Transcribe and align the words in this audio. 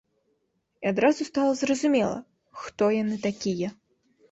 І 0.85 0.89
адразу 0.91 1.27
стала 1.29 1.51
зразумела, 1.61 2.17
хто 2.65 2.91
яны 3.01 3.23
такія. 3.29 3.73